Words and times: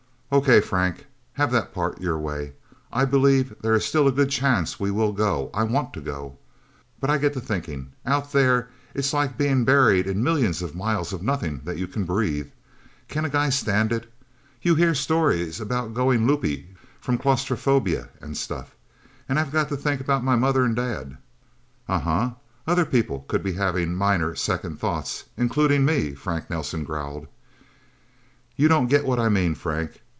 "Okay, 0.33 0.61
Frank 0.61 1.07
have 1.33 1.51
that 1.51 1.73
part 1.73 1.99
your 1.99 2.17
way. 2.17 2.53
I 2.89 3.03
believe 3.03 3.53
there 3.61 3.77
still 3.81 4.07
is 4.07 4.13
a 4.13 4.15
good 4.15 4.29
chance 4.29 4.79
we 4.79 4.89
will 4.89 5.11
go. 5.11 5.49
I 5.53 5.63
want 5.65 5.91
to 5.95 5.99
go. 5.99 6.37
But 7.01 7.09
I 7.09 7.17
get 7.17 7.33
to 7.33 7.41
thinking. 7.41 7.91
Out 8.05 8.31
There 8.31 8.69
is 8.93 9.13
like 9.13 9.37
being 9.37 9.65
buried 9.65 10.07
in 10.07 10.23
millions 10.23 10.61
of 10.61 10.73
miles 10.73 11.11
of 11.11 11.21
nothing 11.21 11.59
that 11.65 11.75
you 11.77 11.85
can 11.85 12.05
breathe. 12.05 12.47
Can 13.09 13.25
a 13.25 13.29
guy 13.29 13.49
stand 13.49 13.91
it? 13.91 14.09
You 14.61 14.75
hear 14.75 14.95
stories 14.95 15.59
about 15.59 15.93
going 15.93 16.25
loopy 16.25 16.75
from 17.01 17.17
claustrophobia 17.17 18.07
and 18.21 18.37
stuff. 18.37 18.73
And 19.27 19.37
I 19.37 19.43
got 19.43 19.67
to 19.67 19.75
think 19.75 19.99
about 19.99 20.23
my 20.23 20.37
mother 20.37 20.63
and 20.63 20.77
dad." 20.77 21.17
"Uh 21.89 21.99
huh 21.99 22.31
other 22.65 22.85
people 22.85 23.25
could 23.27 23.43
be 23.43 23.51
having 23.51 23.95
minor 23.95 24.33
second 24.35 24.79
thoughts 24.79 25.25
including 25.35 25.83
me," 25.83 26.13
Frank 26.13 26.49
Nelsen 26.49 26.85
growled. 26.85 27.27
"You 28.55 28.69
don't 28.69 28.87
get 28.87 29.03
what 29.05 29.19
I 29.19 29.27
mean, 29.27 29.55
Frank. 29.55 29.99